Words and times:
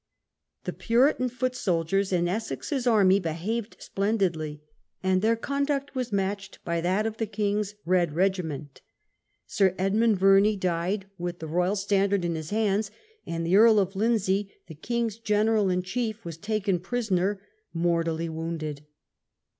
The 0.63 0.73
Puritan 0.73 1.29
foot 1.29 1.53
soldiers 1.55 2.11
in 2.11 2.27
Essex's 2.27 2.87
army 2.87 3.19
behaved 3.19 3.75
splendidly, 3.77 4.63
and 5.03 5.21
their 5.21 5.35
conduct 5.35 5.93
was 5.93 6.11
matched 6.11 6.57
by 6.65 6.81
that 6.81 7.05
of 7.05 7.17
the 7.17 7.27
king's 7.27 7.75
"Red 7.85 8.13
Regiment". 8.15 8.81
Sir 9.45 9.75
Edmund 9.77 10.17
Verney 10.17 10.55
died 10.55 11.05
with 11.19 11.37
the 11.37 11.45
THREE 11.45 11.53
ROYALIST 11.55 11.89
CENTRES. 11.89 12.09
43 12.19 12.29
Royal 12.31 12.31
Standard 12.31 12.31
in 12.31 12.35
his 12.35 12.49
hands, 12.49 12.91
and 13.27 13.45
the 13.45 13.55
Earl 13.55 13.77
of 13.79 13.95
Lindsey, 13.95 14.51
the 14.67 14.73
king's 14.73 15.19
general 15.19 15.69
in 15.69 15.83
chief, 15.83 16.25
was 16.25 16.37
taken 16.39 16.79
prisoner, 16.79 17.39
mortally 17.71 18.27
wounded. 18.27 18.83